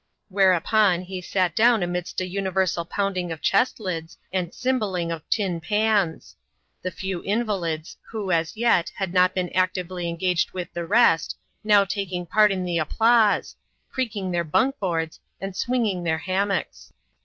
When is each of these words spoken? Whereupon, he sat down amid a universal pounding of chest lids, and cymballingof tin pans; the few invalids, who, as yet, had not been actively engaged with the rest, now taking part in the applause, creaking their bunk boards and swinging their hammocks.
Whereupon, 0.29 1.01
he 1.03 1.21
sat 1.21 1.55
down 1.55 1.83
amid 1.83 2.11
a 2.19 2.25
universal 2.25 2.85
pounding 2.85 3.31
of 3.31 3.39
chest 3.39 3.79
lids, 3.79 4.17
and 4.33 4.49
cymballingof 4.51 5.21
tin 5.29 5.59
pans; 5.61 6.35
the 6.81 6.89
few 6.89 7.23
invalids, 7.23 7.97
who, 8.09 8.31
as 8.31 8.57
yet, 8.57 8.91
had 8.95 9.13
not 9.13 9.35
been 9.35 9.49
actively 9.51 10.09
engaged 10.09 10.53
with 10.53 10.73
the 10.73 10.87
rest, 10.87 11.37
now 11.63 11.85
taking 11.85 12.25
part 12.25 12.51
in 12.51 12.65
the 12.65 12.79
applause, 12.79 13.55
creaking 13.91 14.31
their 14.31 14.43
bunk 14.43 14.79
boards 14.79 15.19
and 15.39 15.55
swinging 15.55 16.01
their 16.01 16.17
hammocks. 16.17 16.91